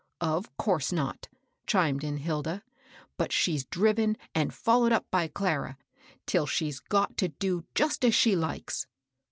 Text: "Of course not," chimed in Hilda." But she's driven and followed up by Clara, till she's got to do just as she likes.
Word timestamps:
"Of 0.35 0.49
course 0.57 0.91
not," 0.91 1.27
chimed 1.67 2.03
in 2.03 2.17
Hilda." 2.17 2.63
But 3.19 3.31
she's 3.31 3.65
driven 3.65 4.17
and 4.33 4.51
followed 4.51 4.91
up 4.91 5.05
by 5.11 5.27
Clara, 5.27 5.77
till 6.25 6.47
she's 6.47 6.79
got 6.79 7.17
to 7.17 7.27
do 7.27 7.65
just 7.75 8.03
as 8.03 8.15
she 8.15 8.35
likes. 8.35 8.87